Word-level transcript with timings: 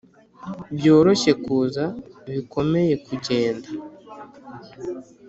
byoroshye 0.77 1.31
kuza, 1.43 1.83
bikomeye 2.33 2.93
kugenda 3.05 3.67